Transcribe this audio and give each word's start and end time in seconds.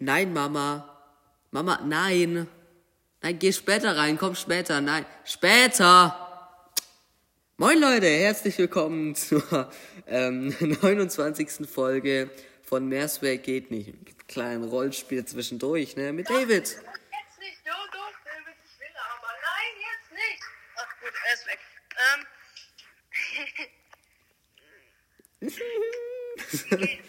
Nein, 0.00 0.32
Mama. 0.32 0.96
Mama, 1.50 1.80
nein. 1.84 2.46
Nein, 3.20 3.38
geh 3.38 3.52
später 3.52 3.96
rein, 3.96 4.16
komm 4.16 4.36
später. 4.36 4.80
Nein, 4.80 5.04
später. 5.24 6.70
Moin 7.56 7.80
Leute, 7.80 8.06
herzlich 8.06 8.56
willkommen 8.58 9.14
zur 9.16 9.72
ähm, 10.06 10.54
29. 10.60 11.68
Folge 11.68 12.30
von 12.62 12.86
Mehrsweg 12.88 13.42
geht 13.42 13.72
nicht. 13.72 13.92
Kleinen 14.28 14.62
Rollspiel 14.62 15.24
zwischendurch, 15.24 15.96
ne, 15.96 16.12
mit 16.12 16.30
David. 16.30 16.50
Jetzt 16.50 16.78
nicht, 16.78 17.58
jo, 17.66 17.72
doch, 17.90 18.12
David, 18.24 18.54
ich 18.62 18.78
will 18.78 18.94
aber. 19.16 19.34
Nein, 19.42 19.74
jetzt 19.90 20.12
nicht. 20.12 20.42
Ach 20.76 20.94
gut, 21.00 21.12
er 21.26 21.34
ist 21.34 21.46
weg. 21.48 21.58
Ähm. 26.70 26.98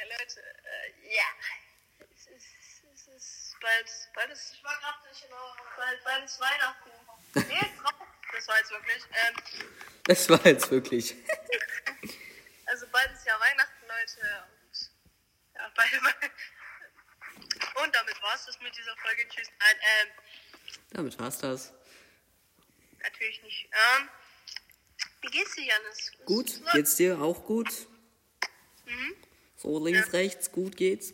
Hey, 0.00 0.06
Leute, 0.06 0.40
äh, 0.40 1.16
ja. 1.16 1.26
Es 2.14 2.28
ist, 2.28 2.46
es 3.16 3.24
ist 3.24 3.56
bald, 3.60 3.90
bald 4.14 4.30
ist, 4.30 4.52
ich 4.54 4.64
war 4.64 4.76
gerade 4.80 5.08
nicht 5.08 5.22
genau, 5.22 5.54
bald, 5.76 6.04
bald 6.04 6.24
ist 6.24 6.40
Weihnachten. 6.40 6.90
Nee. 7.34 7.72
Das 8.32 8.46
war 8.48 8.58
jetzt 8.58 8.70
wirklich. 8.70 9.02
Ähm, 9.10 9.34
Das 10.04 10.28
war 10.28 10.46
jetzt 10.46 10.70
wirklich. 10.70 11.14
also 12.66 12.86
bald 12.88 13.10
ist 13.12 13.26
ja 13.26 13.38
Weihnachten, 13.40 13.86
Leute. 13.86 14.44
Und 14.70 14.90
ja, 15.54 15.72
beide 15.74 16.00
mal. 16.00 16.14
Und 17.84 17.94
damit 17.94 18.22
war's 18.22 18.46
das 18.46 18.58
mit 18.60 18.76
dieser 18.76 18.96
Folge. 18.96 19.26
Tschüss. 19.28 19.48
Nein, 19.58 19.76
ähm, 19.80 20.08
Damit 20.90 21.18
war's 21.18 21.38
das. 21.38 21.72
natürlich 23.02 23.42
nicht. 23.42 23.68
Ähm, 23.72 24.08
wie 25.20 25.28
geht's 25.28 25.54
dir, 25.54 25.64
Janis? 25.64 26.12
Gut, 26.24 26.48
Es 26.48 26.72
geht's 26.72 26.96
dir 26.96 27.20
auch 27.20 27.44
gut? 27.44 27.68
Mhm. 28.84 29.16
So 29.56 29.84
links, 29.84 30.12
rechts, 30.12 30.50
gut 30.52 30.76
geht's? 30.76 31.10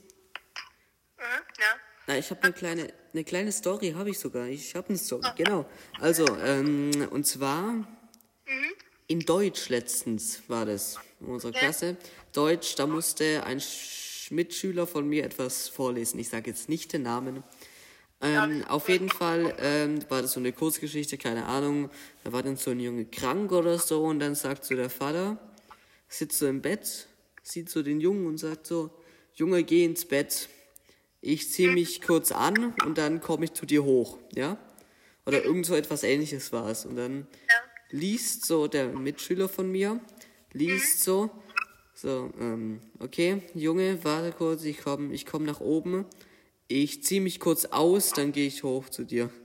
Mhm, 1.16 1.42
ja. 1.58 1.80
Na, 2.06 2.18
ich 2.18 2.30
habe 2.30 2.42
eine 2.42 2.52
kleine, 2.52 2.92
eine 3.12 3.24
kleine 3.24 3.52
Story, 3.52 3.92
habe 3.96 4.10
ich 4.10 4.18
sogar. 4.18 4.46
Ich 4.46 4.74
habe 4.74 4.88
eine 4.88 4.98
Story, 4.98 5.26
genau. 5.36 5.64
Also, 6.00 6.26
ähm, 6.44 6.90
und 7.10 7.26
zwar 7.26 7.86
in 9.06 9.20
Deutsch 9.20 9.68
letztens 9.68 10.42
war 10.48 10.66
das, 10.66 10.98
in 11.20 11.26
unserer 11.28 11.52
Klasse. 11.52 11.96
Deutsch, 12.32 12.74
da 12.76 12.86
musste 12.86 13.44
ein 13.44 13.60
Sch 13.60 14.30
Mitschüler 14.30 14.86
von 14.86 15.06
mir 15.06 15.24
etwas 15.24 15.68
vorlesen. 15.68 16.18
Ich 16.18 16.30
sage 16.30 16.50
jetzt 16.50 16.70
nicht 16.70 16.92
den 16.94 17.02
Namen. 17.02 17.44
Ähm, 18.22 18.64
auf 18.68 18.88
jeden 18.88 19.10
Fall 19.10 19.54
ähm, 19.58 19.98
war 20.08 20.22
das 20.22 20.32
so 20.32 20.40
eine 20.40 20.52
Kurzgeschichte, 20.52 21.18
keine 21.18 21.44
Ahnung. 21.44 21.90
Da 22.24 22.32
war 22.32 22.42
dann 22.42 22.56
so 22.56 22.70
ein 22.70 22.80
Junge 22.80 23.04
krank 23.04 23.52
oder 23.52 23.78
so 23.78 24.02
und 24.04 24.20
dann 24.20 24.34
sagt 24.34 24.64
so 24.64 24.74
der 24.74 24.88
Vater, 24.88 25.38
sitzt 26.08 26.38
so 26.38 26.46
im 26.46 26.62
Bett, 26.62 27.06
sieht 27.42 27.68
so 27.68 27.82
den 27.82 28.00
Jungen 28.00 28.26
und 28.26 28.38
sagt 28.38 28.66
so, 28.66 28.90
Junge, 29.34 29.62
geh 29.62 29.84
ins 29.84 30.06
Bett. 30.06 30.48
Ich 31.26 31.50
zieh 31.50 31.68
mich 31.68 32.02
kurz 32.02 32.32
an 32.32 32.74
und 32.84 32.98
dann 32.98 33.22
komme 33.22 33.46
ich 33.46 33.54
zu 33.54 33.64
dir 33.64 33.82
hoch, 33.82 34.18
ja? 34.34 34.58
Oder 35.24 35.42
irgend 35.42 35.64
so 35.64 35.74
etwas 35.74 36.02
ähnliches 36.02 36.52
war 36.52 36.68
es. 36.68 36.84
Und 36.84 36.96
dann 36.96 37.26
liest 37.88 38.44
so 38.44 38.68
der 38.68 38.88
Mitschüler 38.88 39.48
von 39.48 39.72
mir, 39.72 40.00
liest 40.52 41.02
so, 41.02 41.30
so, 41.94 42.30
ähm, 42.38 42.82
okay, 42.98 43.40
Junge, 43.54 44.04
warte 44.04 44.32
kurz, 44.32 44.64
ich 44.64 44.82
komm, 44.82 45.14
ich 45.14 45.24
komm 45.24 45.44
nach 45.44 45.60
oben. 45.60 46.04
Ich 46.68 47.02
zieh 47.02 47.20
mich 47.20 47.40
kurz 47.40 47.64
aus, 47.64 48.10
dann 48.10 48.32
gehe 48.32 48.46
ich 48.46 48.62
hoch 48.62 48.90
zu 48.90 49.04
dir. 49.04 49.30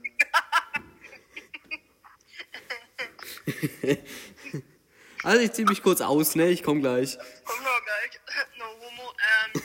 also 5.23 5.41
ich 5.41 5.53
zieh 5.53 5.64
mich 5.64 5.81
kurz 5.81 6.02
aus, 6.02 6.36
ne? 6.36 6.49
Ich 6.49 6.61
komm 6.61 6.81
gleich. 6.81 7.17
Komm 7.45 7.64
noch 7.64 7.81
gleich. 7.86 8.19
No 8.58 8.66
homo. 8.66 9.14
Ähm. 9.53 9.61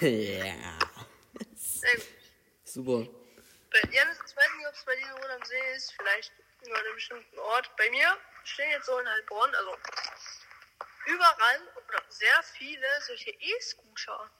Ja. 0.00 0.78
Sehr 1.56 1.94
gut. 1.96 2.06
Super. 2.64 3.06
Bei 3.70 3.80
Janis, 3.90 4.18
ich 4.26 4.36
weiß 4.36 4.48
nicht, 4.56 4.66
ob 4.66 4.74
es 4.74 4.84
bei 4.84 4.96
dir 4.96 5.06
so 5.06 5.28
am 5.28 5.44
See 5.44 5.74
ist. 5.76 5.92
Vielleicht 5.94 6.32
an 6.66 6.72
einem 6.74 6.94
bestimmten 6.94 7.38
Ort. 7.38 7.70
Bei 7.76 7.90
mir 7.90 8.16
stehen 8.44 8.70
jetzt 8.70 8.86
so 8.86 8.98
in 8.98 9.08
Heilbronn, 9.08 9.54
also 9.54 9.76
überall 11.06 11.60
oder 11.76 12.02
sehr 12.08 12.42
viele 12.56 12.86
solche 13.06 13.30
E-Scooter. 13.30 14.30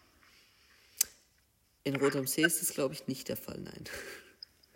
In 1.85 1.97
Rot 1.97 2.17
am 2.17 2.27
See 2.27 2.43
ist 2.43 2.61
das, 2.61 2.75
glaube 2.75 2.95
ich, 2.95 3.07
nicht 3.07 3.29
der 3.29 3.37
Fall, 3.37 3.57
nein. 3.59 3.85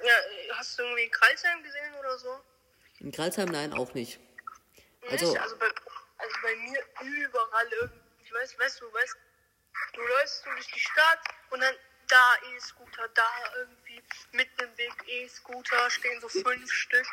Ja, 0.02 0.14
hast 0.56 0.78
du 0.78 0.82
irgendwie 0.82 1.08
Kreisheim 1.10 1.62
gesehen 1.62 1.94
oder 1.94 2.18
so? 2.18 2.40
In 3.00 3.12
Kralsheim, 3.12 3.48
nein, 3.50 3.72
auch 3.72 3.92
nicht. 3.94 4.18
Nicht? 5.02 5.12
Also- 5.12 5.36
Also, 5.36 5.56
bei, 5.58 5.66
also 6.18 6.34
bei 6.42 6.56
mir 6.56 6.78
überall 7.02 7.68
irgendwie. 7.72 8.00
Ich 8.24 8.32
weiß, 8.32 8.58
weißt 8.58 8.80
du, 8.80 8.92
weißt 8.92 9.14
du, 9.14 9.18
läufst 9.96 10.44
so 10.44 10.50
durch 10.50 10.66
die 10.72 10.80
Stadt 10.80 11.20
und 11.50 11.60
dann 11.60 11.74
da 12.08 12.34
E-Scooter, 12.54 13.08
da 13.14 13.28
irgendwie 13.58 14.02
mitten 14.32 14.60
im 14.60 14.78
Weg 14.78 14.92
E-Scooter, 15.06 15.90
stehen 15.90 16.20
so 16.20 16.28
fünf 16.28 16.70
Stück. 16.70 17.06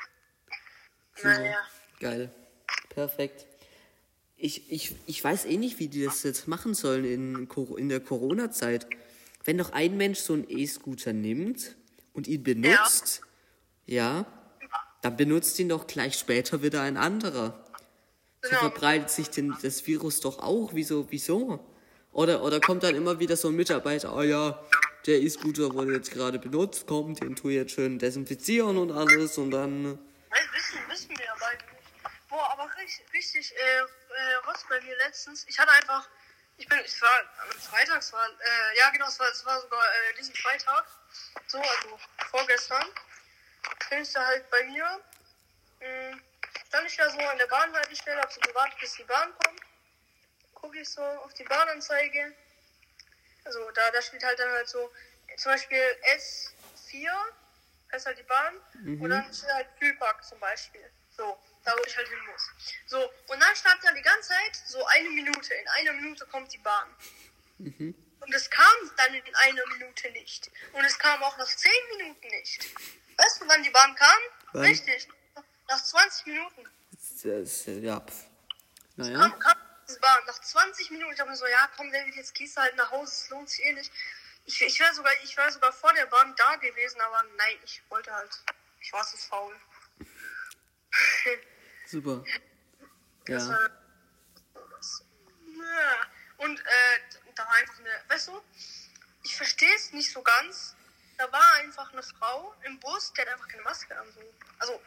Naja. 1.23 1.65
Geil. 1.99 2.31
Perfekt. 2.89 3.45
Ich, 4.35 4.71
ich, 4.71 4.95
ich 5.05 5.23
weiß 5.23 5.45
eh 5.45 5.57
nicht, 5.57 5.79
wie 5.79 5.87
die 5.87 6.05
das 6.05 6.23
jetzt 6.23 6.47
machen 6.47 6.73
sollen 6.73 7.05
in, 7.05 7.49
in 7.77 7.89
der 7.89 7.99
Corona-Zeit. 7.99 8.87
Wenn 9.43 9.57
doch 9.57 9.71
ein 9.71 9.97
Mensch 9.97 10.19
so 10.19 10.33
einen 10.33 10.49
E-Scooter 10.49 11.13
nimmt 11.13 11.75
und 12.13 12.27
ihn 12.27 12.43
benutzt, 12.43 13.21
ja. 13.85 14.25
dann 15.01 15.17
benutzt 15.17 15.59
ihn 15.59 15.69
doch 15.69 15.87
gleich 15.87 16.17
später 16.17 16.61
wieder 16.61 16.81
ein 16.81 16.97
anderer. 16.97 17.65
So 18.41 18.49
Genau. 18.49 18.61
verbreitet 18.61 19.09
sich 19.09 19.29
denn 19.29 19.53
das 19.61 19.85
Virus 19.85 20.21
doch 20.21 20.39
auch. 20.39 20.71
Wieso? 20.73 21.07
Wieso? 21.09 21.59
Oder, 22.11 22.41
oder 22.41 22.59
kommt 22.59 22.83
dann 22.83 22.95
immer 22.95 23.19
wieder 23.19 23.37
so 23.37 23.49
ein 23.49 23.55
Mitarbeiter, 23.55 24.15
oh 24.15 24.21
ja, 24.21 24.59
der 25.05 25.19
E-Scooter 25.19 25.73
wurde 25.73 25.93
jetzt 25.93 26.11
gerade 26.11 26.39
benutzt, 26.39 26.87
kommt, 26.87 27.21
den 27.21 27.35
tu 27.35 27.49
jetzt 27.49 27.73
schön 27.73 27.99
desinfizieren 27.99 28.77
und 28.77 28.91
alles 28.91 29.37
und 29.37 29.51
dann. 29.51 29.97
Weißt, 30.29 30.53
wissen, 30.53 30.79
wissen 30.89 31.09
wir 31.17 31.33
beide 31.39 31.63
nicht. 31.65 32.29
Boah, 32.29 32.51
aber 32.51 32.69
richtig, 32.77 33.05
richtig 33.13 33.53
äh, 33.55 33.79
äh, 33.79 34.35
Rotz 34.47 34.65
bei 34.67 34.81
mir 34.81 34.97
letztens. 34.97 35.45
Ich 35.47 35.57
hatte 35.57 35.71
einfach, 35.71 36.07
ich 36.57 36.67
bin, 36.67 36.79
es 36.83 37.01
war 37.01 37.19
am 37.43 37.51
Freitag, 37.59 37.99
es 37.99 38.11
war, 38.11 38.27
äh, 38.27 38.77
ja 38.77 38.89
genau, 38.89 39.07
es 39.07 39.19
war, 39.19 39.27
es 39.29 39.45
war 39.45 39.61
sogar 39.61 39.81
äh, 39.81 40.17
diesen 40.17 40.35
Freitag, 40.35 40.85
so, 41.47 41.57
also 41.57 41.99
vorgestern, 42.29 42.85
bin 43.89 44.01
ich 44.01 44.11
da 44.11 44.25
halt 44.25 44.49
bei 44.49 44.63
mir, 44.65 44.99
mh, 45.79 46.17
stand 46.67 46.87
ich 46.87 46.97
da 46.97 47.09
so 47.09 47.19
an 47.19 47.37
der 47.37 47.47
Bahnhaltestelle, 47.47 48.21
hab 48.21 48.31
so 48.31 48.41
gewartet, 48.41 48.77
bis 48.79 48.93
die 48.93 49.03
Bahn 49.03 49.31
kommt, 49.43 49.61
gucke 50.61 50.79
ich 50.79 50.89
so 50.89 51.01
auf 51.01 51.33
die 51.33 51.43
Bahnanzeige, 51.43 52.33
also 53.45 53.71
da, 53.71 53.91
da 53.91 54.01
steht 54.01 54.23
halt 54.23 54.39
dann 54.39 54.51
halt 54.51 54.67
so, 54.67 54.91
zum 55.37 55.51
Beispiel 55.51 55.81
S4, 56.15 57.09
das 57.91 58.01
ist 58.01 58.05
halt 58.05 58.19
die 58.19 58.23
Bahn, 58.23 58.55
und 58.99 59.09
dann 59.09 59.33
steht 59.33 59.51
halt 59.51 59.67
Kühlpark 59.79 60.23
zum 60.23 60.39
Beispiel. 60.39 60.91
So, 61.11 61.37
da 61.65 61.73
wo 61.73 61.83
ich 61.85 61.97
halt 61.97 62.07
hin 62.07 62.19
muss. 62.31 62.49
So, 62.85 62.97
und 63.27 63.41
dann 63.41 63.55
stand 63.55 63.83
da 63.83 63.91
die 63.91 64.01
ganze 64.01 64.29
Zeit 64.29 64.55
so 64.67 64.85
eine 64.85 65.09
Minute. 65.09 65.53
In 65.53 65.67
einer 65.67 65.93
Minute 65.93 66.25
kommt 66.27 66.53
die 66.53 66.59
Bahn. 66.59 66.95
Und 67.57 68.33
es 68.33 68.49
kam 68.49 68.65
dann 68.95 69.13
in 69.13 69.35
einer 69.35 69.67
Minute 69.67 70.11
nicht. 70.11 70.49
Und 70.71 70.85
es 70.85 70.97
kam 70.97 71.21
auch 71.23 71.37
nach 71.37 71.47
zehn 71.47 71.97
Minuten 71.97 72.27
nicht. 72.27 72.73
Weißt 73.17 73.41
du, 73.41 73.47
wann 73.47 73.63
die 73.63 73.69
Bahn 73.69 73.95
kam? 73.95 74.19
Wann? 74.53 74.63
Richtig. 74.63 75.09
Nach 75.67 75.83
20 75.83 76.25
Minuten. 76.27 76.69
Das, 77.23 77.65
ja, 77.65 77.99
pf. 77.99 78.25
Naja. 78.95 79.19
Kam, 79.19 79.39
kam 79.39 79.57
die 79.95 79.99
Bahn. 79.99 80.19
Nach 80.27 80.39
20 80.39 80.91
Minuten. 80.91 81.13
Ich 81.13 81.19
habe 81.19 81.29
mir 81.29 81.35
so, 81.37 81.47
ja, 81.47 81.69
komm, 81.75 81.91
David, 81.91 82.15
jetzt 82.15 82.33
gehst 82.35 82.57
du 82.57 82.61
halt 82.61 82.75
nach 82.75 82.91
Hause. 82.91 83.11
Es 83.11 83.29
lohnt 83.29 83.49
sich 83.49 83.63
eh 83.65 83.73
nicht. 83.73 83.91
Ich, 84.45 84.61
ich 84.61 84.79
wäre 84.79 84.93
sogar, 84.93 85.11
ich 85.23 85.35
wäre 85.37 85.51
sogar 85.51 85.71
vor 85.73 85.93
der 85.93 86.05
Bahn 86.07 86.33
da 86.35 86.55
gewesen, 86.55 86.99
aber 87.01 87.23
nein, 87.37 87.57
ich 87.63 87.81
wollte 87.89 88.11
halt. 88.13 88.31
Ich 88.81 88.91
war 88.93 89.05
zu 89.05 89.17
faul. 89.17 89.55
Super. 91.85 92.23
Ja. 93.27 93.47
war- 93.47 93.69
Ja. 94.55 96.07
Und 96.37 96.59
äh, 96.59 96.99
da 97.35 97.45
war 97.45 97.53
einfach 97.55 97.79
eine, 97.79 98.01
weißt 98.07 98.29
du, 98.29 98.41
ich 99.23 99.35
verstehe 99.35 99.73
es 99.75 99.91
nicht 99.91 100.11
so 100.11 100.21
ganz. 100.21 100.75
Da 101.17 101.29
war 101.31 101.53
einfach 101.55 101.91
eine 101.91 102.01
Frau 102.01 102.55
im 102.63 102.79
Bus, 102.79 103.11
die 103.13 103.21
hat 103.21 103.27
einfach 103.27 103.47
keine 103.49 103.63
Maske 103.63 103.97
an. 103.99 104.07
So. 104.13 104.21
Also, 104.59 104.81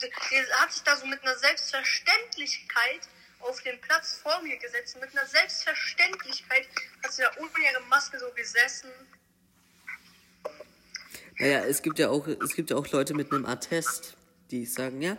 die, 0.00 0.10
die 0.30 0.52
hat 0.54 0.72
sich 0.72 0.82
da 0.82 0.96
so 0.96 1.04
mit 1.06 1.20
einer 1.22 1.36
Selbstverständlichkeit 1.36 3.06
auf 3.44 3.60
den 3.62 3.80
Platz 3.80 4.14
vor 4.22 4.40
mir 4.42 4.56
gesetzt. 4.58 4.96
Mit 5.00 5.10
einer 5.16 5.26
Selbstverständlichkeit 5.26 6.66
hat 7.02 7.12
sie 7.12 7.22
da 7.22 7.30
ohne 7.38 7.50
ihre 7.72 7.82
Maske 7.88 8.18
so 8.18 8.30
gesessen. 8.32 8.90
Naja, 11.38 11.64
es 11.64 11.82
gibt 11.82 11.98
ja 11.98 12.10
auch, 12.10 12.26
es 12.26 12.54
gibt 12.54 12.70
ja 12.70 12.76
auch 12.76 12.86
Leute 12.88 13.14
mit 13.14 13.32
einem 13.32 13.44
Attest, 13.46 14.16
die 14.50 14.64
sagen, 14.66 15.02
ja, 15.02 15.16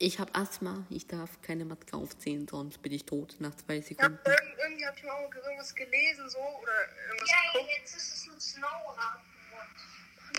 ich 0.00 0.20
habe 0.20 0.32
Asthma, 0.34 0.86
ich 0.90 1.06
darf 1.06 1.40
keine 1.42 1.64
Maske 1.64 1.96
aufziehen, 1.96 2.46
sonst 2.46 2.80
bin 2.82 2.92
ich 2.92 3.04
tot 3.04 3.34
nach 3.40 3.54
zwei 3.56 3.76
Ja, 3.76 3.82
Sekunden. 3.82 4.18
irgend, 4.24 4.58
irgendwie 4.58 4.86
habe 4.86 4.96
ich 4.96 5.02
mal 5.04 5.22
irgendwas 5.44 5.74
gelesen 5.74 6.28
so 6.28 6.38
oder 6.38 6.72
irgendwas 7.08 7.30
geguckt. 7.52 7.70
jetzt 7.80 7.96
ist 7.96 8.14
es 8.14 8.28
ein 8.32 8.40
Snowrad. 8.40 9.20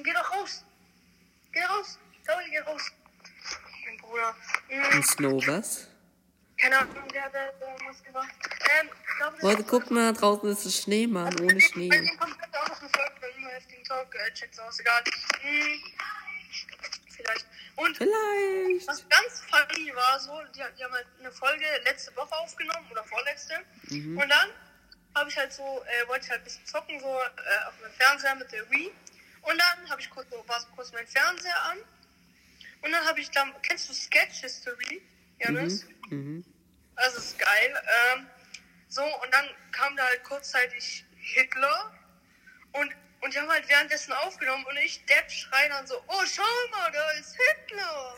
Geh 0.03 0.13
doch 0.13 0.31
raus. 0.31 0.63
Geh 1.51 1.63
raus. 1.63 1.97
Sorry, 2.25 2.45
geh 2.51 2.59
raus. 2.59 2.91
Mein 3.85 3.97
Bruder. 3.97 4.35
Und 4.69 4.99
Mm, 4.99 5.03
Snow 5.03 5.47
was? 5.47 5.87
Keine 6.61 6.77
Ahnung, 6.79 7.07
der 7.13 7.23
hat 7.23 7.33
da 7.33 7.71
irgendwas 7.71 8.03
gemacht. 8.03 8.29
Ähm, 8.81 8.89
ich 8.91 9.17
glaube, 9.17 9.35
das 9.35 9.43
Leute, 9.43 9.63
guck 9.63 9.91
mal, 9.91 10.13
draußen 10.13 10.49
ist 10.49 10.65
es 10.65 10.83
Schnee, 10.83 11.07
Mann, 11.07 11.33
ohne 11.39 11.53
Bei 11.53 11.59
Schnee. 11.59 11.89
dem 11.89 12.09
auch 12.19 12.27
noch 12.27 12.79
eine 12.81 12.89
Folge 12.89 13.13
beim 13.21 13.29
immer 13.37 13.49
heftigen 13.49 13.83
Talk. 13.85 14.13
Äh, 14.15 14.33
checkt's 14.33 14.59
aus, 14.59 14.79
egal. 14.79 15.01
Hm, 15.41 15.79
vielleicht. 17.15 17.45
Und 17.77 17.95
Vielleicht. 17.95 18.87
was 18.87 19.07
ganz 19.07 19.41
funny 19.49 19.95
war, 19.95 20.19
so, 20.19 20.37
die, 20.53 20.61
die 20.77 20.83
haben 20.83 20.93
halt 20.93 21.07
eine 21.19 21.31
Folge 21.31 21.65
letzte 21.85 22.13
Woche 22.17 22.35
aufgenommen 22.35 22.85
oder 22.91 23.05
vorletzte. 23.05 23.53
Und 23.89 24.17
dann 24.19 24.49
habe 25.15 25.29
ich 25.29 25.37
halt 25.37 25.53
so, 25.53 25.63
äh, 25.63 26.07
wollte 26.09 26.25
ich 26.25 26.29
halt 26.31 26.41
ein 26.41 26.43
bisschen 26.43 26.65
zocken, 26.65 26.99
so 26.99 27.07
äh, 27.07 27.67
auf 27.67 27.73
meinem 27.81 27.93
Fernseher 27.93 28.35
mit 28.35 28.51
der 28.51 28.69
Wii. 28.69 28.91
Und 29.43 29.57
dann 29.57 29.89
habe 29.89 30.01
ich 30.01 30.09
kurz, 30.09 30.29
so, 30.29 30.43
war 30.47 30.59
so 30.59 30.67
kurz 30.75 30.91
mein 30.91 31.07
Fernseher 31.07 31.63
an. 31.71 31.77
Und 32.81 32.91
dann 32.91 33.05
habe 33.05 33.21
ich 33.21 33.31
dann, 33.31 33.53
kennst 33.61 33.87
du 33.87 33.93
Sketch 33.93 34.41
History, 34.41 35.01
Janis? 35.39 35.85
Mhm. 35.85 35.95
Das 36.95 37.15
ist 37.15 37.39
geil. 37.39 37.73
Ähm, 38.13 38.27
so, 38.87 39.01
und 39.01 39.33
dann 39.33 39.45
kam 39.71 39.95
da 39.95 40.03
halt 40.03 40.23
kurzzeitig 40.23 41.05
Hitler. 41.17 41.93
Und, 42.73 42.91
und 43.21 43.33
die 43.33 43.39
haben 43.39 43.49
halt 43.49 43.67
währenddessen 43.69 44.13
aufgenommen. 44.13 44.65
Und 44.69 44.77
ich, 44.77 45.05
Depp, 45.05 45.31
schrei 45.31 45.67
dann 45.69 45.85
so, 45.87 45.95
oh, 46.07 46.23
schau 46.25 46.43
mal, 46.71 46.91
da 46.91 47.11
ist 47.19 47.35
Hitler. 47.71 48.15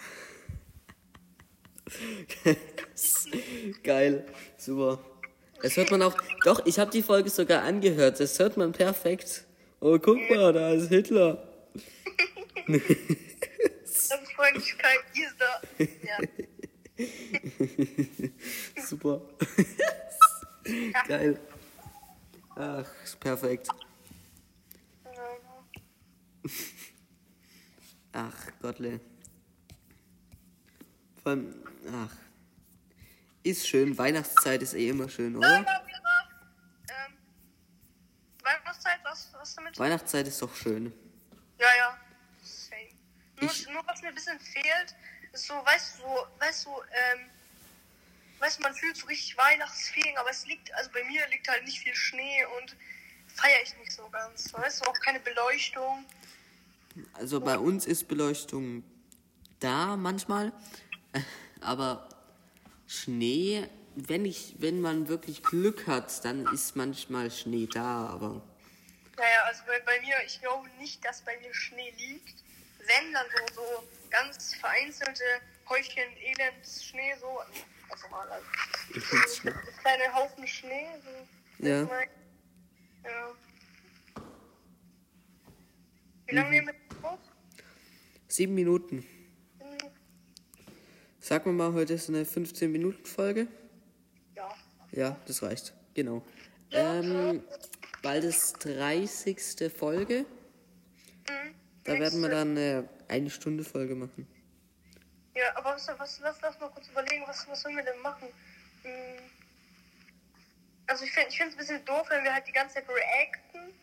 Geil. 3.83 4.25
Super. 4.57 4.99
Das 5.61 5.77
hört 5.77 5.91
man 5.91 6.01
auch. 6.01 6.15
Doch, 6.44 6.65
ich 6.65 6.79
habe 6.79 6.89
die 6.91 7.03
Folge 7.03 7.29
sogar 7.29 7.63
angehört. 7.63 8.19
Das 8.19 8.39
hört 8.39 8.57
man 8.57 8.71
perfekt. 8.71 9.45
Oh, 9.79 9.99
guck 9.99 10.17
mal, 10.29 10.53
da 10.53 10.71
ist 10.71 10.89
Hitler. 10.89 11.47
Freundlichkeit 14.41 14.99
ist 15.13 15.35
da. 15.39 15.61
Ja. 16.03 16.17
Super. 18.86 19.21
Geil. 21.07 21.39
Ach, 22.56 22.86
ist 23.03 23.19
perfekt. 23.19 23.68
Ach, 28.13 28.36
Gottle. 28.62 29.00
Vor 31.24 31.31
allem, 31.31 31.63
ach. 31.94 32.15
Ist 33.44 33.68
schön. 33.68 33.97
Weihnachtszeit 33.97 34.62
ist 34.62 34.74
eh 34.74 34.89
immer 34.89 35.09
schön, 35.09 35.36
oder? 35.36 35.57
Ähm, 35.57 35.65
Weihnachtszeit, 38.44 39.00
was, 39.04 39.31
was 39.33 39.56
damit? 39.56 39.80
Weihnachtszeit 39.80 40.27
ist 40.27 40.42
doch 40.42 40.54
schön. 40.56 40.94
Ja, 41.57 41.68
ja. 41.77 41.97
Same. 42.44 42.89
Nur, 43.39 43.51
nur 43.74 43.88
was 43.88 44.01
mir 44.01 44.09
ein 44.09 44.15
bisschen 44.15 44.39
fehlt, 44.39 44.95
ist 45.33 45.48
so, 45.48 45.54
weißt 45.54 45.98
du, 45.98 46.01
so, 46.04 46.28
weißt 46.39 46.66
du, 46.66 46.69
ähm, 46.69 47.30
weißt 48.39 48.60
du, 48.60 48.63
man 48.63 48.74
fühlt 48.75 48.98
so 48.98 49.07
richtig 49.07 49.38
Weihnachtsfeeling, 49.38 50.18
aber 50.18 50.30
es 50.30 50.45
liegt, 50.45 50.74
also 50.74 50.89
bei 50.92 51.04
mir 51.04 51.28
liegt 51.30 51.48
halt 51.48 51.63
nicht 51.63 51.80
viel 51.80 51.95
Schnee 51.95 52.45
und 52.60 52.75
feiere 53.36 53.62
ich 53.63 53.78
nicht 53.78 53.92
so 53.92 54.07
ganz. 54.10 54.54
Weißt 54.54 54.81
du, 54.81 54.89
auch 54.89 55.00
keine 55.00 55.19
Beleuchtung. 55.19 56.06
Also 57.13 57.39
bei 57.39 57.57
uns 57.57 57.86
ist 57.86 58.07
Beleuchtung 58.07 58.83
da 59.60 59.95
manchmal, 59.95 60.51
aber 61.62 62.10
Schnee, 62.88 63.69
wenn 63.95 64.25
ich, 64.25 64.56
wenn 64.57 64.81
man 64.81 65.07
wirklich 65.07 65.44
Glück 65.44 65.88
hat, 65.88 66.25
dann 66.25 66.45
ist 66.54 66.75
manchmal 66.75 67.31
Schnee 67.31 67.68
da, 67.68 68.07
aber 68.07 68.42
Naja, 69.16 69.44
also 69.45 69.62
bei, 69.66 69.80
bei 69.81 70.01
mir, 70.01 70.16
ich 70.25 70.42
glaube 70.42 70.68
nicht, 70.80 71.04
dass 71.06 71.22
bei 71.22 71.38
mir 71.39 71.54
Schnee 71.54 71.94
liegt. 71.98 72.44
Wenn, 72.80 73.13
dann 73.13 73.25
so, 73.56 73.63
so 73.63 73.88
ganz 74.11 74.55
vereinzelte 74.55 75.23
Häufchen 75.67 76.03
Elends 76.17 76.85
Schnee, 76.85 77.15
so, 77.19 77.39
also 77.89 78.07
mal, 78.09 78.27
also, 78.29 78.45
so, 79.27 79.49
kleine 79.81 80.13
Haufen 80.13 80.45
Schnee, 80.45 80.87
so. 81.03 81.65
Ja. 81.67 81.81
Ja. 83.03 83.35
Wie 86.27 86.35
lange 86.35 86.49
nehmen 86.49 86.67
wir 86.67 87.09
auf? 87.09 87.19
sieben 88.27 88.53
Minuten. 88.53 89.05
Sag 91.19 91.45
mir 91.45 91.51
mal, 91.53 91.73
heute 91.73 91.93
ist 91.93 92.09
eine 92.09 92.23
15-Minuten-Folge. 92.23 93.47
Ja. 94.35 94.55
Ja, 94.91 95.17
das 95.27 95.43
reicht. 95.43 95.73
Genau. 95.93 96.23
Ähm, 96.71 97.43
bald 98.01 98.23
ist 98.23 98.65
30. 98.65 99.71
Folge. 99.71 100.25
Da 101.83 101.99
werden 101.99 102.21
wir 102.21 102.29
dann 102.29 102.51
eine 102.51 102.89
eine 103.11 103.29
Stunde 103.29 103.63
Folge 103.63 103.95
machen. 103.95 104.27
Ja, 105.35 105.55
aber 105.55 105.75
was, 105.75 105.87
was, 105.97 106.19
lass, 106.19 106.41
lass 106.41 106.59
mal 106.59 106.69
kurz 106.69 106.87
überlegen, 106.87 107.23
was, 107.27 107.47
was 107.47 107.61
sollen 107.61 107.75
wir 107.75 107.83
denn 107.83 107.99
machen? 108.01 108.27
Hm. 108.83 109.19
Also 110.87 111.05
ich 111.05 111.11
finde 111.11 111.29
es 111.29 111.39
ein 111.39 111.57
bisschen 111.57 111.85
doof, 111.85 112.07
wenn 112.09 112.23
wir 112.23 112.33
halt 112.33 112.47
die 112.47 112.51
ganze 112.51 112.75
Zeit 112.75 112.89
reacten. 112.89 113.73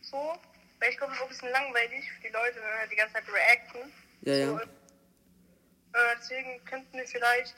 So. 0.00 0.38
Weil 0.80 0.90
ich 0.90 0.96
glaube, 0.96 1.12
es 1.12 1.18
ist 1.18 1.22
auch 1.22 1.26
ein 1.26 1.30
bisschen 1.30 1.50
langweilig 1.50 2.10
für 2.12 2.28
die 2.28 2.32
Leute, 2.32 2.56
wenn 2.56 2.68
wir 2.68 2.78
halt 2.78 2.92
die 2.92 2.96
ganze 2.96 3.14
Zeit 3.14 3.24
reacten. 3.32 3.92
Ja, 4.22 4.34
ja. 4.34 4.46
So, 4.46 4.58
äh, 4.58 6.16
deswegen 6.18 6.64
könnten 6.64 6.96
wir 6.96 7.06
vielleicht. 7.06 7.54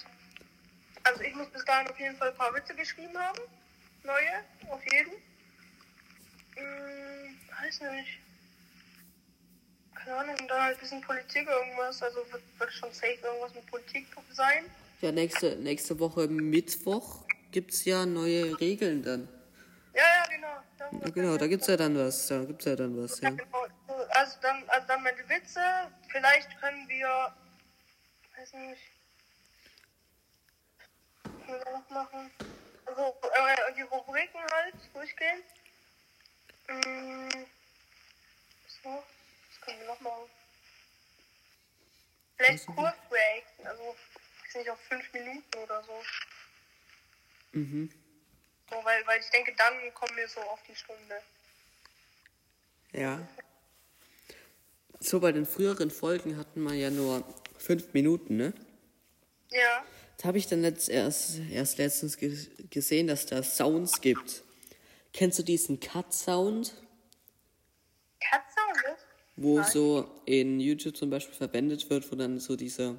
Also 1.05 1.23
ich 1.23 1.35
muss 1.35 1.49
bis 1.49 1.65
dahin 1.65 1.89
auf 1.89 1.99
jeden 1.99 2.17
Fall 2.17 2.29
ein 2.29 2.37
paar 2.37 2.55
Witze 2.55 2.75
geschrieben 2.75 3.17
haben. 3.19 3.41
Neue, 4.05 4.45
auf 4.71 4.83
jeden. 4.85 5.13
Hm, 6.57 7.39
weiß 7.63 7.81
nicht. 7.93 8.19
Keine 10.05 10.17
Ahnung, 10.17 10.37
dann 10.49 10.63
halt 10.63 10.77
ein 10.77 10.81
bisschen 10.81 11.01
Politik 11.03 11.49
irgendwas. 11.49 12.03
Also 12.03 12.19
wird, 12.31 12.43
wird 12.59 12.73
schon 12.73 12.93
safe 12.93 13.19
irgendwas 13.23 13.55
mit 13.55 13.67
Politik 13.67 14.07
sein. 14.33 14.65
Ja, 15.01 15.13
nächste, 15.13 15.57
nächste 15.57 15.99
Woche 15.99 16.29
Mittwoch 16.29 17.25
gibt's 17.51 17.85
ja 17.85 18.07
neue 18.07 18.59
Regeln 18.61 19.03
dann. 19.03 19.29
Ja, 19.95 20.03
ja, 20.03 20.27
genau. 20.31 20.63
Dann, 20.79 21.01
Ja, 21.01 21.11
genau, 21.11 21.37
da 21.37 21.47
gibt's 21.47 21.67
ja 21.67 21.77
dann 21.77 21.97
was. 21.97 22.29
Da 22.29 22.45
gibt's 22.45 22.65
ja 22.65 22.77
dann 22.77 23.03
was, 23.03 23.21
ja. 23.21 23.31
Genau. 23.31 23.67
Also 24.11 24.37
dann, 24.41 24.63
also 24.69 24.87
dann 24.87 25.03
meine 25.03 25.29
Witze. 25.29 25.61
Vielleicht 26.09 26.61
können 26.61 26.89
wir, 26.89 27.35
weiß 28.37 28.53
nicht, 28.55 28.83
was 31.25 31.33
können 31.47 31.59
wir 31.59 31.65
da 31.65 31.71
noch 31.71 31.91
machen? 31.91 32.31
Also 32.87 33.03
äh, 33.03 33.75
die 33.77 33.83
Rubriken 33.83 34.41
halt 34.53 34.75
durchgehen. 34.93 35.43
Mm, 36.69 37.47
was 38.65 38.85
noch? 38.85 39.05
Was 39.49 39.61
können 39.63 39.81
wir 39.81 39.87
noch 39.87 40.01
machen? 40.01 40.31
Vielleicht 42.59 42.67
kurz 42.67 42.97
reacten, 43.11 43.67
also 43.67 43.83
weiß 43.83 44.55
nicht 44.57 44.71
auf 44.71 44.81
fünf 44.81 45.13
Minuten 45.13 45.59
oder 45.63 45.83
so. 45.85 45.93
Mhm. 47.53 47.91
So, 48.69 48.77
weil, 48.85 49.07
weil 49.07 49.21
ich 49.21 49.31
denke, 49.31 49.55
dann 49.57 49.75
kommen 49.95 50.17
wir 50.17 50.29
so 50.29 50.41
auf 50.41 50.61
die 50.69 50.75
Stunde. 50.75 51.21
Ja. 52.93 53.27
So, 55.01 55.21
bei 55.21 55.33
den 55.33 55.47
früheren 55.47 55.91
Folgen 55.91 56.37
hatten 56.37 56.63
wir 56.63 56.75
ja 56.75 56.91
nur 56.91 57.25
fünf 57.59 57.93
Minuten, 57.95 58.37
ne? 58.37 58.53
Ja. 59.51 59.85
Da 60.19 60.29
habe 60.29 60.39
ich 60.39 60.47
dann 60.47 60.61
letzt, 60.61 60.89
erst, 60.89 61.39
erst 61.51 61.79
letztens 61.79 62.17
ge 62.17 62.37
gesehen, 62.69 63.07
dass 63.07 63.27
da 63.27 63.43
Sounds 63.43 64.01
gibt. 64.01 64.43
Kennst 65.13 65.39
du 65.39 65.43
diesen 65.43 65.81
Cut-Sound? 65.81 66.75
Wo 69.43 69.63
so 69.63 70.07
in 70.27 70.61
YouTube 70.61 70.95
zum 70.99 71.09
Beispiel 71.09 71.35
verwendet 71.35 71.89
wird, 71.89 72.13
wo 72.13 72.17
dann 72.17 72.39
so 72.41 72.57
dieser, 72.57 72.95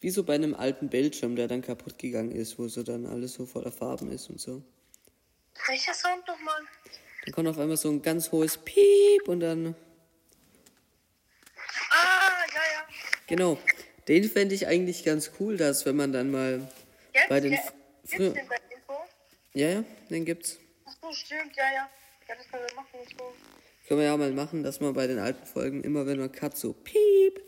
wie 0.00 0.08
so 0.08 0.24
bei 0.24 0.34
einem 0.34 0.54
alten 0.54 0.88
Bildschirm, 0.88 1.36
der 1.36 1.48
dann 1.48 1.60
kaputt 1.60 1.98
gegangen 1.98 2.32
ist, 2.32 2.58
wo 2.58 2.66
so 2.66 2.82
dann 2.82 3.04
alles 3.04 3.34
so 3.34 3.44
voller 3.44 3.70
Farben 3.70 4.10
ist 4.10 4.30
und 4.30 4.40
so. 4.40 4.62
Welcher 5.68 5.92
Sound 5.92 6.26
nochmal? 6.26 6.62
Dann 7.26 7.34
kommt 7.34 7.48
auf 7.48 7.58
einmal 7.58 7.76
so 7.76 7.90
ein 7.90 8.00
ganz 8.00 8.32
hohes 8.32 8.56
Piep 8.56 9.28
und 9.28 9.40
dann, 9.40 9.74
Ah, 11.90 12.44
ja, 12.54 12.60
ja. 12.62 12.86
genau. 13.26 13.58
Den 14.08 14.24
fände 14.30 14.54
ich 14.54 14.66
eigentlich 14.66 15.04
ganz 15.04 15.32
cool, 15.40 15.56
dass 15.58 15.84
wenn 15.84 15.96
man 15.96 16.10
dann 16.12 16.30
mal 16.30 16.66
Jetzt, 17.12 17.28
bei 17.28 17.40
den 17.40 17.52
ja, 17.52 17.58
gibt's 18.02 18.34
den 18.34 18.48
bei 18.48 18.56
Info? 18.74 18.94
ja, 19.52 19.68
ja, 19.68 19.84
den 20.10 20.24
gibt's. 20.24 20.58
Ach 20.86 20.94
so, 21.02 21.12
stimmt, 21.12 21.54
ja, 21.56 21.64
ja. 21.74 21.90
Ja, 22.28 22.34
das 22.34 22.48
können 22.48 22.64
wir 22.66 22.76
machen. 22.76 22.98
So. 23.18 23.32
Können 23.86 24.00
wir 24.00 24.06
ja 24.06 24.16
mal 24.16 24.32
machen, 24.32 24.64
dass 24.64 24.80
man 24.80 24.94
bei 24.94 25.06
den 25.06 25.18
alten 25.20 25.46
Folgen 25.46 25.84
immer, 25.84 26.06
wenn 26.06 26.18
man 26.18 26.32
Cut 26.32 26.56
so 26.56 26.72
Piep. 26.72 27.40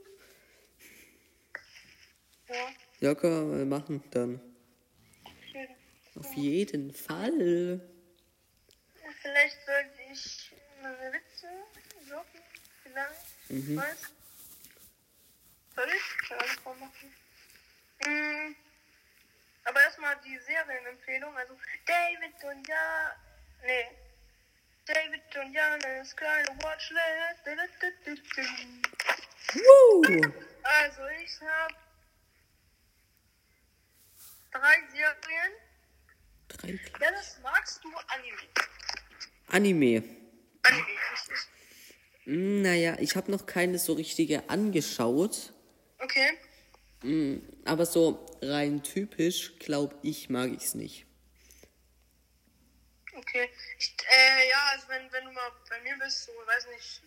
Ja, 2.49 2.69
Ja, 3.01 3.15
können 3.15 3.51
wir 3.51 3.57
mal 3.59 3.65
machen 3.67 4.03
dann. 4.13 4.41
schön. 5.51 5.69
Auf 6.15 6.33
jeden 6.35 6.93
Fall. 6.95 7.81
Vielleicht 9.21 9.57
sollte 9.67 10.01
ich 10.13 10.53
meine 10.81 11.13
Witze 11.13 11.49
suchen. 12.09 12.41
Vielleicht. 12.85 13.51
Mhm. 13.51 13.77
Was? 13.77 14.13
Soll 15.75 15.89
ich? 15.89 16.29
Das 16.29 16.65
mal 16.65 16.75
machen. 16.77 17.15
Mm. 18.07 18.55
Aber 19.65 19.83
erstmal 19.83 20.17
die 20.25 20.39
Serienempfehlung. 20.39 21.37
Also 21.37 21.55
David 21.85 22.45
und 22.45 22.69
ja. 22.69 23.17
Nee. 23.65 24.08
David 24.89 25.37
und 25.45 25.53
Janis 25.53 26.17
kleine 26.17 26.49
Watchlist. 26.63 27.45
Woo! 29.55 30.03
Also 30.63 31.03
ich 31.23 31.41
hab 31.43 31.73
drei 34.51 34.77
Serien. 34.91 35.53
Drei. 36.49 36.81
Dennis, 37.01 37.37
magst 37.43 37.85
du 37.85 37.89
Anime? 38.09 38.49
Anime. 39.49 40.03
Anime, 40.63 40.87
richtig. 41.13 41.37
Hm, 42.25 42.63
Naja, 42.63 42.97
ich 42.99 43.15
habe 43.17 43.31
noch 43.31 43.45
keine 43.45 43.79
so 43.79 43.93
richtige 43.93 44.49
angeschaut. 44.49 45.53
Okay. 45.99 46.39
Hm, 47.03 47.43
Aber 47.67 47.85
so 47.85 48.25
rein 48.41 48.83
typisch, 48.83 49.59
glaube 49.59 49.97
ich, 50.03 50.31
mag 50.31 50.51
ich's 50.53 50.75
nicht. 50.75 51.05
Okay. 53.39 53.51
Ich, 53.79 53.95
äh, 54.11 54.49
ja, 54.49 54.71
also 54.73 54.89
wenn, 54.89 55.13
wenn 55.13 55.25
du 55.25 55.33
mal 55.33 55.51
bei 55.69 55.81
mir 55.81 55.97
bist, 55.99 56.25
so, 56.25 56.33
weiß 56.47 56.67
nicht, 56.69 57.03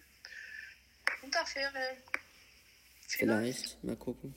Winterferien. 1.21 1.97
Vielleicht. 3.07 3.83
Mal 3.83 3.95
gucken. 3.97 4.33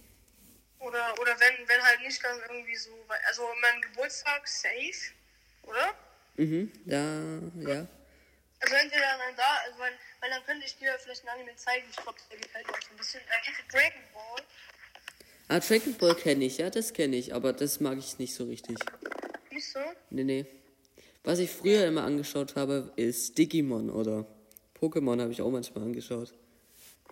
Oder, 0.80 1.14
oder 1.20 1.38
wenn, 1.40 1.68
wenn 1.68 1.82
halt 1.82 2.00
nicht 2.00 2.22
dann 2.22 2.40
irgendwie 2.40 2.76
so, 2.76 2.90
also 3.28 3.48
mein 3.62 3.80
Geburtstag 3.82 4.46
safe, 4.46 5.12
oder? 5.62 5.94
Mhm, 6.36 6.72
da, 6.84 7.70
ja. 7.70 7.86
Also 8.60 8.74
entweder 8.76 9.18
dann 9.18 9.36
da, 9.36 9.56
also 9.64 9.78
weil, 9.78 9.92
weil 10.20 10.30
dann 10.30 10.44
könnte 10.44 10.66
ich 10.66 10.76
dir 10.76 10.98
vielleicht 10.98 11.24
ein 11.24 11.28
Anime 11.28 11.54
zeigen, 11.56 11.86
ich 11.88 11.96
glaube, 11.96 12.18
der 12.30 12.38
gefällt 12.38 12.66
mir 12.66 12.72
auch 12.72 12.82
so 12.82 12.90
ein 12.90 12.96
bisschen. 12.96 13.20
Er 13.28 13.40
kennt 13.40 13.72
Dragon 13.72 14.02
Ball. 14.12 14.44
Ah, 15.48 15.60
Dragon 15.60 15.96
Ball 15.96 16.14
kenne 16.16 16.44
ich, 16.44 16.58
ja, 16.58 16.70
das 16.70 16.92
kenne 16.92 17.16
ich, 17.16 17.34
aber 17.34 17.52
das 17.52 17.80
mag 17.80 17.98
ich 17.98 18.18
nicht 18.18 18.34
so 18.34 18.44
richtig. 18.44 18.78
Nicht 19.50 19.70
so? 19.70 19.80
Nee, 20.10 20.24
nee. 20.24 20.63
Was 21.24 21.38
ich 21.38 21.50
früher 21.50 21.86
immer 21.86 22.04
angeschaut 22.04 22.54
habe, 22.54 22.92
ist 22.96 23.38
Digimon 23.38 23.88
oder 23.88 24.26
Pokémon 24.78 25.20
habe 25.22 25.32
ich 25.32 25.40
auch 25.40 25.50
manchmal 25.50 25.84
angeschaut. 25.84 26.34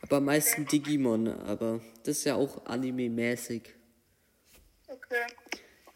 Aber 0.02 0.18
am 0.18 0.26
meisten 0.26 0.66
Digimon, 0.66 1.28
aber 1.28 1.80
das 2.04 2.18
ist 2.18 2.24
ja 2.24 2.34
auch 2.34 2.66
anime-mäßig. 2.66 3.62
Okay. 4.86 5.26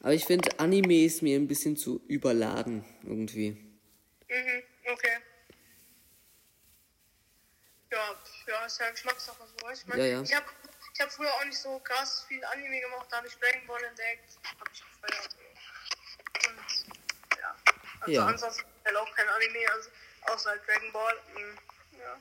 Aber 0.01 0.15
ich 0.15 0.25
finde, 0.25 0.59
Anime 0.59 1.05
ist 1.05 1.21
mir 1.21 1.37
ein 1.37 1.47
bisschen 1.47 1.77
zu 1.77 2.01
überladen 2.09 2.87
irgendwie. 3.03 3.51
Mhm, 3.51 4.63
okay. 4.91 5.19
Ja, 7.93 8.17
ja, 8.49 8.65
ist 8.65 8.81
ja 8.81 8.91
Geschmackssache 8.91 9.45
so. 9.61 9.71
Ich, 9.71 9.87
mein, 9.87 9.99
Ja, 9.99 10.07
ja. 10.07 10.23
ich 10.23 10.35
habe 10.35 10.47
ich 10.95 11.01
hab 11.03 11.13
früher 11.13 11.33
auch 11.35 11.45
nicht 11.45 11.59
so 11.59 11.79
krass 11.81 12.25
viel 12.29 12.43
Anime 12.45 12.81
gemacht, 12.81 13.09
da 13.11 13.19
habe 13.19 13.27
ich 13.27 13.35
Dragon 13.35 13.67
Ball 13.67 13.85
entdeckt. 13.85 14.39
Hab 14.59 14.71
ich 14.73 14.81
gefeiert. 14.81 15.36
Also 18.07 18.21
Ja. 18.21 18.27
ansonsten 18.27 18.65
halt 18.85 18.97
auch 18.97 19.13
kein 19.17 19.29
Anime, 19.29 19.69
also 19.73 19.91
außer 20.33 20.51
halt 20.51 20.63
Dragon 20.67 20.93
Ball. 20.93 21.15
Mhm. 21.35 21.59
Ja. 21.99 22.21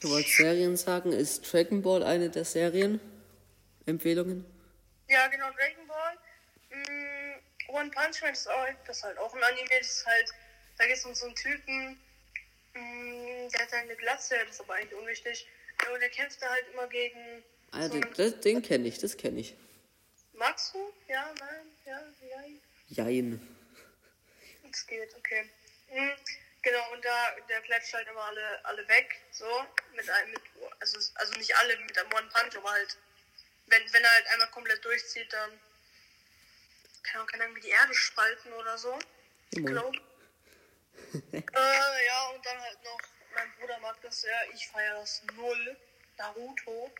Du 0.00 0.08
wolltest 0.10 0.36
Serien 0.38 0.76
sagen, 0.78 1.12
ist 1.12 1.52
Dragon 1.52 1.82
Ball 1.82 2.02
eine 2.02 2.30
der 2.30 2.44
Serien-Empfehlungen? 2.46 4.46
Ja, 5.08 5.26
genau, 5.28 5.50
Dragon 5.52 5.86
Ball. 5.86 6.16
Mm, 6.70 7.34
One 7.68 7.90
Punch 7.90 8.22
Man 8.22 8.32
ist, 8.32 8.48
auch, 8.48 8.66
das 8.86 8.96
ist 8.98 9.04
halt 9.04 9.18
auch 9.18 9.34
ein 9.34 9.42
Anime, 9.42 9.68
das 9.78 9.88
ist 9.88 10.06
halt, 10.06 10.30
da 10.78 10.86
geht 10.86 10.96
es 10.96 11.04
um 11.04 11.14
so 11.14 11.26
einen 11.26 11.34
Typen, 11.34 12.00
mm, 12.72 13.48
der 13.50 13.60
hat 13.60 13.72
eine 13.74 13.94
Glatze, 13.96 14.36
das 14.46 14.54
ist 14.56 14.60
aber 14.62 14.74
eigentlich 14.74 14.98
unwichtig. 14.98 15.46
Und 15.92 16.00
der 16.00 16.08
kämpft 16.08 16.40
da 16.40 16.48
halt 16.48 16.64
immer 16.72 16.86
gegen. 16.86 17.44
Ah, 17.72 17.86
so 17.88 18.00
den, 18.00 18.06
das, 18.16 18.40
den 18.40 18.62
kenne 18.62 18.88
ich, 18.88 18.98
das 18.98 19.16
kenne 19.18 19.40
ich. 19.40 19.54
Magst 20.32 20.72
du? 20.74 20.90
Ja, 21.08 21.30
nein, 21.38 21.66
ja, 21.84 22.00
ja. 22.28 22.44
Jein. 22.88 23.53
Es 24.74 24.86
geht, 24.86 25.14
okay. 25.14 25.48
Mhm, 25.88 26.12
genau, 26.62 26.92
und 26.92 27.04
da, 27.04 27.36
der 27.48 27.60
klatscht 27.62 27.94
halt 27.94 28.08
immer 28.08 28.24
alle, 28.24 28.64
alle 28.64 28.88
weg, 28.88 29.20
so, 29.30 29.64
mit 29.92 30.10
einem, 30.10 30.32
mit, 30.32 30.42
also, 30.80 30.98
also 31.14 31.32
nicht 31.34 31.56
alle 31.56 31.76
mit 31.78 31.96
einem 31.96 32.12
One 32.12 32.28
Punch, 32.28 32.56
aber 32.56 32.72
halt, 32.72 32.98
wenn, 33.66 33.92
wenn 33.92 34.02
er 34.02 34.10
halt 34.10 34.26
einmal 34.26 34.50
komplett 34.50 34.84
durchzieht, 34.84 35.32
dann 35.32 35.60
kann 37.04 37.20
auch 37.20 37.32
irgendwie 37.32 37.60
die 37.60 37.68
Erde 37.68 37.94
spalten 37.94 38.52
oder 38.52 38.76
so. 38.76 38.98
Ich 39.50 39.64
glaube. 39.64 39.96
äh, 41.32 42.06
ja, 42.06 42.28
und 42.30 42.44
dann 42.44 42.60
halt 42.60 42.82
noch, 42.82 43.00
mein 43.32 43.54
Bruder 43.54 43.78
mag 43.78 44.00
das 44.02 44.22
sehr, 44.22 44.52
ich 44.52 44.66
feiere 44.66 45.00
das 45.00 45.22
null. 45.36 45.76
Naruto. 46.16 46.92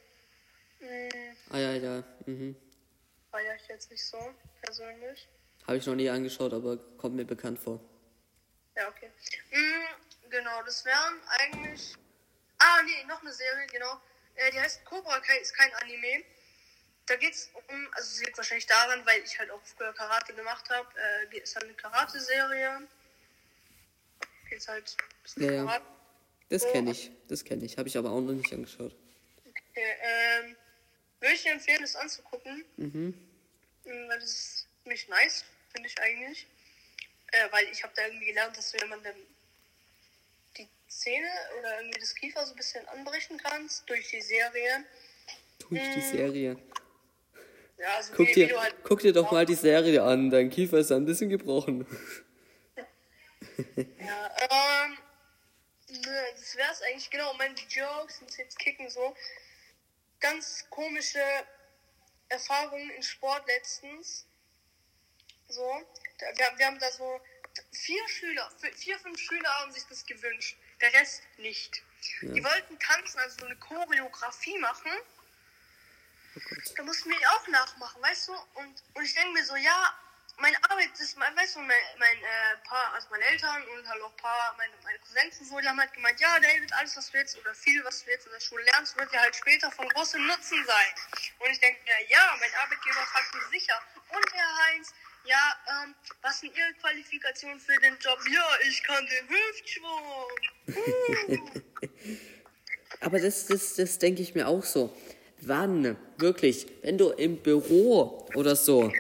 Mhm, 0.78 1.36
Ah 1.50 1.58
ja, 1.58 1.72
ja. 1.72 2.04
Mhm. 2.26 2.56
feiere 3.30 3.56
ich 3.56 3.66
jetzt 3.66 3.90
nicht 3.90 4.04
so, 4.04 4.32
persönlich. 4.62 5.28
Habe 5.66 5.78
ich 5.78 5.86
noch 5.86 5.94
nie 5.94 6.08
angeschaut, 6.10 6.52
aber 6.52 6.76
kommt 6.98 7.16
mir 7.16 7.24
bekannt 7.24 7.58
vor. 7.58 7.80
Ja, 8.76 8.88
okay. 8.88 9.10
Mm, 9.50 10.30
genau, 10.30 10.62
das 10.64 10.84
wären 10.84 11.20
eigentlich. 11.38 11.94
Ah, 12.58 12.82
nee, 12.84 13.04
noch 13.06 13.20
eine 13.22 13.32
Serie, 13.32 13.66
genau. 13.68 14.00
Äh, 14.34 14.50
die 14.50 14.60
heißt 14.60 14.84
Cobra 14.84 15.20
Kai, 15.20 15.38
ist 15.38 15.54
kein 15.54 15.72
Anime. 15.74 16.24
Da 17.06 17.16
geht's 17.16 17.50
um, 17.54 17.88
also 17.92 18.08
es 18.10 18.20
liegt 18.24 18.36
wahrscheinlich 18.36 18.66
daran, 18.66 19.04
weil 19.06 19.22
ich 19.22 19.38
halt 19.38 19.50
auch 19.50 19.60
früher 19.64 19.92
Karate 19.92 20.34
gemacht 20.34 20.68
habe. 20.70 20.88
Äh, 20.98 21.26
geht- 21.28 21.44
ist 21.44 21.54
halt 21.54 21.64
eine 21.66 21.74
Karate-Serie. 21.74 22.88
Geht's 24.48 24.68
halt 24.68 24.96
ein 24.98 25.22
bisschen 25.22 25.42
Ja, 25.44 25.52
ja. 25.52 25.64
Karate. 25.64 25.84
Das 26.50 26.62
kenne 26.72 26.90
ich, 26.90 27.10
das 27.28 27.44
kenne 27.44 27.64
ich. 27.64 27.78
Habe 27.78 27.88
ich 27.88 27.96
aber 27.96 28.10
auch 28.10 28.20
noch 28.20 28.32
nicht 28.32 28.52
angeschaut. 28.52 28.94
Okay, 29.46 29.96
ähm, 30.02 30.56
würde 31.20 31.34
ich 31.34 31.42
dir 31.42 31.52
empfehlen, 31.52 31.80
das 31.80 31.96
anzugucken. 31.96 32.64
Mhm. 32.76 33.14
Mm, 33.84 34.08
Weil 34.08 34.18
das 34.20 34.30
ist 34.30 34.66
ziemlich 34.82 35.08
nice, 35.08 35.44
finde 35.74 35.88
ich 35.88 36.00
eigentlich. 36.00 36.46
Äh, 37.32 37.50
weil 37.50 37.64
ich 37.72 37.82
habe 37.82 37.92
da 37.96 38.06
irgendwie 38.06 38.26
gelernt, 38.26 38.56
dass 38.56 38.70
du 38.70 38.78
jemandem 38.78 39.14
die 40.56 40.68
Zähne 40.88 41.28
oder 41.58 41.80
irgendwie 41.80 42.00
das 42.00 42.14
Kiefer 42.14 42.46
so 42.46 42.52
ein 42.52 42.56
bisschen 42.56 42.86
anbrechen 42.88 43.38
kannst 43.38 43.88
durch 43.90 44.08
die 44.08 44.22
Serie. 44.22 44.84
Durch 45.58 45.82
die 45.94 46.00
Serie. 46.00 46.56
Ja, 47.76 47.96
also 47.96 48.12
Guck 48.12 48.28
wie, 48.28 48.30
wie 48.30 48.34
dir, 48.34 48.48
du 48.48 48.60
halt. 48.60 48.74
guck 48.84 49.00
dir 49.00 49.12
doch 49.12 49.32
mal 49.32 49.44
die 49.44 49.56
Serie 49.56 50.02
an. 50.02 50.30
Dein 50.30 50.48
Kiefer 50.48 50.78
ist 50.78 50.92
ein 50.92 51.04
bisschen 51.04 51.28
gebrochen. 51.28 51.86
Ja, 53.76 54.36
ähm, 54.50 54.98
ne, 55.88 56.24
das 56.34 56.56
wär's 56.56 56.82
eigentlich, 56.82 57.08
genau, 57.08 57.34
meine 57.34 57.54
Jokes 57.68 58.20
und 58.20 58.36
jetzt 58.36 58.58
kicken 58.58 58.90
so. 58.90 59.14
Ganz 60.18 60.66
komische 60.70 61.22
Erfahrungen 62.28 62.90
in 62.90 63.02
Sport 63.04 63.46
letztens. 63.46 64.26
So, 65.48 65.86
wir, 66.18 66.58
wir 66.58 66.66
haben 66.66 66.78
da 66.78 66.90
so 66.90 67.20
vier 67.72 68.08
Schüler, 68.08 68.50
vier, 68.74 68.98
fünf 68.98 69.20
Schüler 69.20 69.48
haben 69.60 69.72
sich 69.72 69.84
das 69.86 70.04
gewünscht, 70.06 70.56
der 70.80 70.92
Rest 70.92 71.22
nicht. 71.38 71.82
Die 72.22 72.44
wollten 72.44 72.78
tanzen, 72.78 73.18
also 73.18 73.38
so 73.40 73.46
eine 73.46 73.56
Choreografie 73.56 74.58
machen. 74.58 74.92
Oh. 76.36 76.40
Da 76.76 76.82
mussten 76.82 77.10
wir 77.10 77.30
auch 77.30 77.48
nachmachen, 77.48 78.02
weißt 78.02 78.28
du? 78.28 78.32
Und, 78.54 78.82
und 78.94 79.04
ich 79.04 79.14
denke 79.14 79.32
mir 79.32 79.44
so, 79.44 79.54
ja, 79.56 79.94
meine 80.38 80.56
Arbeit 80.64 80.90
ist, 80.98 81.16
mein, 81.16 81.34
weißt 81.36 81.56
du, 81.56 81.60
mein, 81.60 81.78
mein 81.98 82.18
äh, 82.18 82.56
Paar, 82.64 82.92
also 82.94 83.08
meine 83.10 83.24
Eltern 83.24 83.62
und 83.68 83.88
halt 83.88 84.02
auch 84.02 84.10
ein 84.10 84.16
paar, 84.16 84.54
meine, 84.56 84.72
meine 84.82 84.98
Cousins 84.98 85.38
und 85.40 85.46
so, 85.46 85.60
die 85.60 85.68
haben 85.68 85.78
halt 85.78 85.92
gemeint, 85.92 86.18
ja, 86.18 86.38
David, 86.40 86.72
alles, 86.72 86.96
was 86.96 87.10
du 87.10 87.18
jetzt 87.18 87.38
oder 87.38 87.54
viel, 87.54 87.84
was 87.84 88.04
du 88.04 88.10
jetzt 88.10 88.26
in 88.26 88.32
der 88.32 88.40
Schule 88.40 88.64
lernst, 88.64 88.96
wird 88.98 89.12
dir 89.12 89.20
halt 89.20 89.36
später 89.36 89.70
von 89.70 89.88
großem 89.90 90.26
Nutzen 90.26 90.64
sein. 90.66 90.94
Und 91.38 91.50
ich 91.50 91.60
denke 91.60 91.80
mir, 91.84 92.08
ja, 92.08 92.36
mein 92.40 92.52
Arbeitgeber 92.54 93.06
fragt 93.06 93.34
mich 93.34 93.60
sicher. 93.60 93.80
Und 94.08 94.32
Herr 94.32 94.56
Heinz, 94.66 94.92
ja, 95.26 95.84
ähm, 95.84 95.94
was 96.22 96.40
sind 96.40 96.52
Ihre 96.56 96.72
Qualifikationen 96.80 97.58
für 97.58 97.80
den 97.80 97.94
Job? 98.00 98.18
Ja, 98.32 98.46
ich 98.68 98.82
kann 98.82 99.04
den 99.06 99.28
Hüftschwung. 99.28 100.02
Uh. 100.68 101.38
Aber 103.00 103.18
das, 103.20 103.46
das, 103.46 103.74
das 103.74 103.98
denke 103.98 104.22
ich 104.22 104.34
mir 104.34 104.48
auch 104.48 104.64
so. 104.64 104.94
Wann, 105.40 105.96
wirklich, 106.16 106.66
wenn 106.82 106.96
du 106.96 107.10
im 107.10 107.36
Büro 107.36 108.26
oder 108.34 108.56
so, 108.56 108.92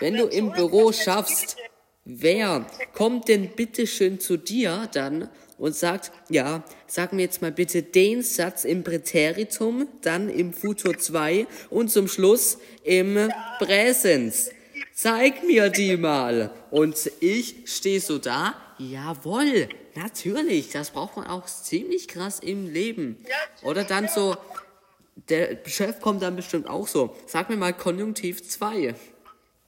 wenn 0.00 0.16
du 0.16 0.26
im 0.26 0.52
Büro 0.52 0.92
schaffst, 0.92 1.56
wer 2.04 2.66
kommt 2.92 3.28
denn 3.28 3.50
bitte 3.50 3.86
schön 3.86 4.20
zu 4.20 4.36
dir 4.36 4.88
dann 4.92 5.28
und 5.58 5.74
sagt, 5.74 6.12
ja, 6.28 6.62
sag 6.86 7.12
mir 7.12 7.22
jetzt 7.22 7.42
mal 7.42 7.50
bitte 7.50 7.82
den 7.82 8.22
Satz 8.22 8.64
im 8.64 8.84
Präteritum, 8.84 9.88
dann 10.02 10.28
im 10.28 10.52
Futur 10.52 10.96
2 10.96 11.46
und 11.70 11.90
zum 11.90 12.08
Schluss 12.08 12.58
im 12.84 13.32
Präsens. 13.58 14.50
Zeig 14.96 15.42
mir 15.42 15.68
die 15.68 15.98
mal. 15.98 16.50
Und 16.70 17.12
ich 17.20 17.70
stehe 17.70 18.00
so 18.00 18.16
da, 18.18 18.54
jawohl, 18.78 19.68
natürlich, 19.94 20.70
das 20.70 20.90
braucht 20.90 21.18
man 21.18 21.26
auch 21.26 21.44
ziemlich 21.44 22.08
krass 22.08 22.40
im 22.40 22.72
Leben. 22.72 23.22
Oder 23.60 23.84
dann 23.84 24.08
so, 24.08 24.38
der 25.28 25.62
Chef 25.66 26.00
kommt 26.00 26.22
dann 26.22 26.34
bestimmt 26.34 26.66
auch 26.66 26.88
so, 26.88 27.14
sag 27.26 27.50
mir 27.50 27.58
mal 27.58 27.74
Konjunktiv 27.74 28.42
2. 28.48 28.94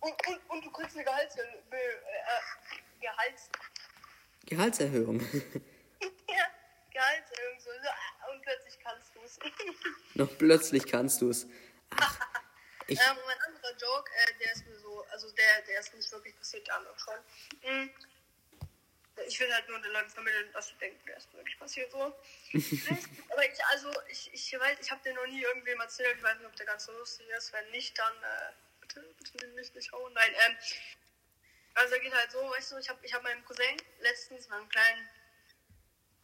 Und, 0.01 0.13
und, 0.29 0.41
und 0.49 0.65
du 0.65 0.71
kriegst 0.71 0.97
eine 0.97 1.05
Gehalts 1.05 1.37
äh, 1.37 1.43
äh, 1.43 3.01
Gehalts 3.03 3.51
Gehaltserhöhung. 4.47 5.21
ja, 6.01 6.47
Gehaltserhöhung 6.91 7.61
so, 7.61 7.69
und 8.33 8.43
plötzlich 8.43 8.79
kannst 8.83 9.15
du 9.15 9.21
es. 9.27 9.39
Noch 10.15 10.39
plötzlich 10.39 10.87
kannst 10.87 11.21
du 11.21 11.29
es. 11.29 11.47
Ich- 12.91 12.99
ähm, 12.99 13.17
mein 13.27 13.37
anderer 13.47 13.73
Joke, 13.73 14.11
äh, 14.17 14.33
der 14.43 14.53
ist 14.53 14.65
also 15.19 15.35
der, 15.35 15.63
der 15.63 15.81
ist 15.81 15.93
nicht 15.95 16.13
wirklich 16.13 16.37
passiert, 16.39 16.65
der 16.69 16.77
andere 16.77 16.95
schon. 16.97 17.19
Mhm. 17.65 17.91
Ich 19.27 19.41
will 19.41 19.53
halt 19.53 19.69
nur 19.69 19.81
den 19.81 19.91
Leuten 19.91 20.11
vermitteln, 20.11 20.53
dass 20.53 20.69
du 20.69 20.77
denkst, 20.77 21.01
der 21.09 21.17
ist 21.17 21.33
wirklich 21.35 21.59
passiert 21.59 21.91
so. 21.91 21.99
Aber 23.33 23.45
ich, 23.45 23.65
also, 23.73 23.93
ich, 24.09 24.33
ich 24.33 24.53
weiß, 24.57 24.79
ich 24.81 24.91
habe 24.93 25.03
den 25.03 25.17
noch 25.17 25.27
nie 25.27 25.43
irgendwem 25.43 25.81
erzählt. 25.81 26.17
Ich 26.17 26.23
weiß 26.23 26.39
nicht, 26.39 26.47
ob 26.47 26.55
der 26.55 26.67
ganz 26.67 26.85
so 26.85 26.93
lustig 26.93 27.27
ist. 27.37 27.53
Wenn 27.53 27.69
nicht, 27.73 27.99
dann 27.99 28.13
äh, 28.23 28.53
bitte 28.81 29.01
bitte, 29.19 29.45
nimm 29.45 29.57
mich 29.57 29.75
nicht 29.75 29.91
hauen. 29.91 30.13
Nein, 30.13 30.33
ähm, 30.47 30.57
also 31.75 31.95
er 31.95 32.01
geht 32.01 32.15
halt 32.15 32.31
so, 32.31 32.39
weißt 32.39 32.73
du, 32.73 32.79
ich 32.79 32.89
habe 32.89 33.05
ich 33.05 33.13
hab 33.13 33.25
meinem 33.25 33.45
Cousin 33.45 33.77
letztens, 33.99 34.49
meinem 34.49 34.69
kleinen 34.69 35.09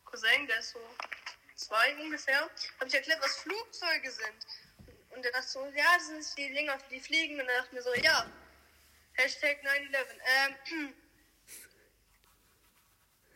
Cousin, 0.05 0.47
der 0.47 0.61
ist 0.61 0.71
so 0.71 0.97
zwei 1.57 1.97
ungefähr, 1.97 2.43
habe 2.79 2.87
ich 2.87 2.95
erklärt, 2.95 3.21
was 3.21 3.39
Flugzeuge 3.39 4.11
sind. 4.13 4.47
Und 5.11 5.27
er 5.27 5.33
dachte 5.33 5.49
so, 5.49 5.67
ja, 5.75 5.85
das 5.97 6.07
sind 6.07 6.39
die 6.39 6.55
Dinger, 6.55 6.79
die 6.91 7.01
fliegen. 7.01 7.41
Und 7.41 7.49
er 7.49 7.63
dachte 7.63 7.75
mir 7.75 7.83
so, 7.83 7.93
ja, 7.95 8.31
Hashtag 9.15 9.59
9-11. 9.63 10.95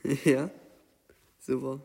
Ähm, 0.04 0.18
ja. 0.25 0.50
Super. 1.40 1.80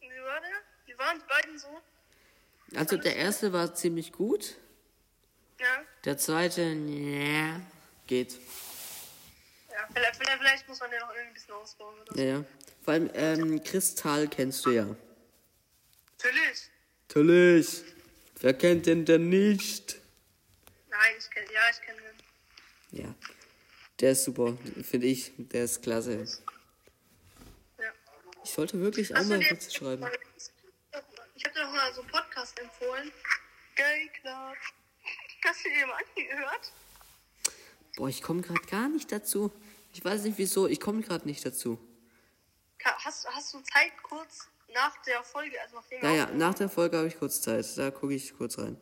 wie 0.00 0.06
war 0.08 0.40
der? 0.40 0.50
Wie 0.86 0.98
waren 0.98 1.18
die 1.18 1.26
beiden 1.28 1.58
so? 1.58 1.68
Also 2.76 2.96
der 2.96 3.16
erste 3.16 3.52
war 3.52 3.74
ziemlich 3.74 4.12
gut. 4.12 4.56
Ja, 5.60 5.84
Der 6.04 6.18
zweite, 6.18 6.62
ja, 6.62 7.60
geht. 8.06 8.32
ja 9.70 9.88
vielleicht, 9.92 10.16
vielleicht, 10.16 10.38
vielleicht 10.38 10.68
muss 10.68 10.80
man 10.80 10.90
den 10.90 11.00
noch 11.00 11.10
irgendwie 11.10 11.28
ein 11.28 11.34
bisschen 11.34 11.54
ausbauen 11.54 12.00
oder. 12.00 12.16
Ja, 12.16 12.24
ja. 12.38 12.44
Vor 12.84 12.94
allem, 12.94 13.10
ähm, 13.14 13.62
Kristall 13.64 14.28
kennst 14.28 14.64
du 14.66 14.70
ja. 14.70 14.86
Natürlich. 16.16 16.70
Natürlich. 17.08 17.82
Wer 18.40 18.54
kennt 18.54 18.86
den 18.86 19.04
denn 19.04 19.28
nicht? 19.28 19.96
Nein, 20.98 21.14
ich 21.16 21.30
kenne, 21.30 21.46
ja, 21.52 21.60
ich 21.70 21.80
kenne 21.80 22.00
den. 22.00 23.00
Ja. 23.00 23.14
Der 24.00 24.12
ist 24.12 24.24
super, 24.24 24.58
finde 24.82 25.06
ich. 25.06 25.32
Der 25.38 25.64
ist 25.64 25.80
klasse. 25.80 26.24
Ja. 27.78 27.92
Ich 28.42 28.50
sollte 28.50 28.80
wirklich 28.80 29.14
Hast 29.14 29.28
mal 29.28 29.38
Witze 29.38 29.70
schreiben. 29.70 30.04
Ich 31.36 31.44
habe 31.44 31.54
dir 31.54 31.62
doch 31.62 31.70
mal 31.72 31.94
so 31.94 32.00
einen 32.00 32.10
Podcast 32.10 32.58
empfohlen. 32.58 33.12
Gay 33.76 34.10
Club. 34.20 34.56
Hast 35.44 35.64
du 35.64 35.68
dir 35.68 35.86
mal 35.86 35.98
angehört? 36.16 36.72
Boah, 37.96 38.08
ich 38.08 38.20
komme 38.20 38.42
gerade 38.42 38.60
gar 38.62 38.88
nicht 38.88 39.12
dazu. 39.12 39.52
Ich 39.92 40.04
weiß 40.04 40.24
nicht 40.24 40.36
wieso, 40.36 40.66
ich 40.66 40.80
komme 40.80 41.02
gerade 41.02 41.26
nicht 41.28 41.46
dazu. 41.46 41.78
Hast, 42.82 43.26
hast 43.28 43.54
du 43.54 43.60
Zeit 43.60 43.92
kurz 44.02 44.48
nach 44.74 45.00
der 45.02 45.22
Folge, 45.22 45.60
also 45.60 45.76
nachdem 45.76 46.02
wir 46.02 46.08
Ja, 46.08 46.14
ja, 46.14 46.22
aufgenommen 46.24 46.38
nach 46.40 46.54
der 46.54 46.68
Folge 46.68 46.96
habe 46.96 47.06
ich 47.06 47.18
kurz 47.18 47.40
Zeit. 47.40 47.66
Da 47.76 47.90
gucke 47.92 48.14
ich 48.14 48.36
kurz 48.36 48.58
rein. 48.58 48.80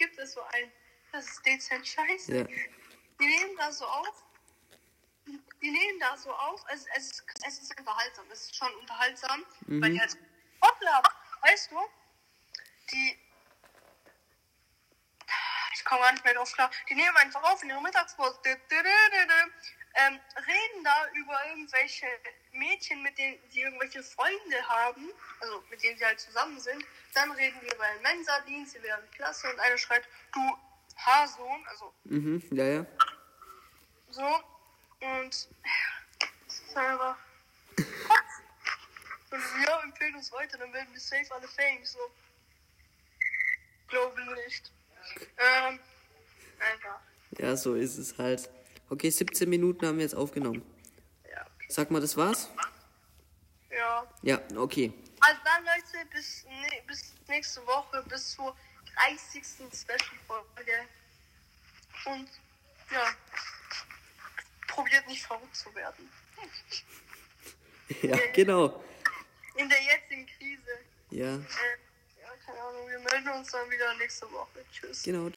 Gibt 0.00 0.18
es 0.18 0.32
so 0.32 0.40
ein, 0.42 0.72
das 1.12 1.26
ist 1.26 1.44
dezent 1.46 1.86
scheiße. 1.86 2.38
Ja. 2.38 2.44
Die 2.44 3.26
nehmen 3.26 3.56
da 3.58 3.70
so 3.70 3.84
auf, 3.86 4.22
die 5.26 5.70
nehmen 5.70 6.00
da 6.00 6.16
so 6.16 6.32
auf, 6.32 6.64
es, 6.72 6.86
es, 6.96 7.10
ist- 7.10 7.24
es 7.46 7.58
ist 7.62 7.78
unterhaltsam, 7.78 8.24
es 8.30 8.40
ist 8.44 8.56
schon 8.56 8.74
unterhaltsam, 8.76 9.44
weil 9.66 9.90
die 9.92 10.00
halt 10.00 10.16
hoppla, 10.64 11.02
weißt 11.42 11.70
du, 11.70 11.78
die, 12.92 13.18
ich 15.74 15.84
komme 15.84 16.00
gar 16.00 16.12
nicht 16.12 16.24
mehr 16.24 16.34
drauf 16.34 16.50
klar, 16.52 16.70
die 16.88 16.94
nehmen 16.94 17.16
einfach 17.18 17.42
auf 17.42 17.62
in 17.62 17.68
ihrer 17.68 17.82
Mittagspause, 17.82 18.40
ähm, 18.44 20.20
reden 20.36 20.84
da 20.84 21.08
über 21.12 21.46
irgendwelche 21.48 22.06
Mädchen, 22.52 23.02
mit 23.02 23.16
denen 23.18 23.38
sie 23.50 23.60
irgendwelche 23.62 24.02
Freunde 24.02 24.68
haben, 24.68 25.08
also 25.40 25.62
mit 25.70 25.82
denen 25.82 25.98
sie 25.98 26.04
halt 26.04 26.20
zusammen 26.20 26.58
sind. 26.60 26.84
Dann 27.14 27.30
reden 27.32 27.60
wir 27.62 27.74
über 27.74 27.84
den 27.94 28.02
Mensa-Dienst, 28.02 28.72
sie 28.72 28.82
werden 28.82 29.08
Klasse 29.12 29.50
und 29.52 29.58
einer 29.60 29.78
schreit, 29.78 30.02
du 30.32 30.40
Haarsohn, 30.96 31.64
also 31.68 31.92
Mhm, 32.04 32.42
ja, 32.52 32.64
ja. 32.64 32.86
so. 34.10 34.26
Und 35.00 35.28
es 35.32 35.48
ist 36.48 36.76
einfach. 36.76 37.16
Und 37.76 39.38
wir 39.38 39.80
empfehlen 39.84 40.16
uns 40.16 40.30
weiter, 40.32 40.58
dann 40.58 40.72
werden 40.72 40.92
wir 40.92 41.00
safe 41.00 41.32
alle 41.34 41.48
Fame. 41.48 41.84
So. 41.84 41.98
Glaube 43.88 44.20
nicht. 44.34 44.70
Ähm, 45.38 45.78
einfach. 46.58 47.00
Ja, 47.38 47.56
so 47.56 47.74
ist 47.74 47.96
es 47.96 48.18
halt. 48.18 48.50
Okay, 48.90 49.08
17 49.10 49.48
Minuten 49.48 49.86
haben 49.86 49.96
wir 49.98 50.04
jetzt 50.04 50.16
aufgenommen. 50.16 50.62
Sag 51.70 51.88
mal, 51.92 52.00
das 52.00 52.16
war's? 52.16 52.50
Ja. 53.70 54.04
Ja, 54.22 54.40
okay. 54.56 54.92
Also 55.20 55.40
dann, 55.44 55.64
Leute, 55.64 56.04
bis, 56.12 56.44
ne, 56.44 56.82
bis 56.86 57.14
nächste 57.28 57.64
Woche, 57.64 58.02
bis 58.08 58.32
zur 58.32 58.56
30. 58.96 59.44
Special-Folge. 59.72 60.72
Und 62.06 62.28
ja, 62.90 63.04
probiert 64.66 65.06
nicht 65.06 65.22
verrückt 65.24 65.54
zu 65.56 65.72
werden. 65.74 66.10
Ja, 68.02 68.16
genau. 68.32 68.84
In 69.56 69.68
der 69.68 69.82
jetzigen 69.82 70.24
Krise. 70.24 70.78
Ja, 71.10 71.34
Äh, 71.34 71.38
ja, 72.22 72.28
keine 72.46 72.60
Ahnung, 72.60 72.88
wir 72.88 73.00
melden 73.00 73.28
uns 73.30 73.50
dann 73.50 73.68
wieder 73.68 73.92
nächste 73.94 74.30
Woche. 74.30 74.64
Tschüss. 74.72 75.02
genau. 75.02 75.28